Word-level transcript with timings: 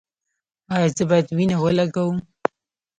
ایا 0.73 0.87
زه 0.97 1.03
باید 1.09 1.27
وینه 1.37 1.55
ولګوم؟ 1.59 2.17